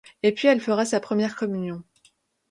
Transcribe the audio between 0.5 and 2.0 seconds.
fera sa première communion.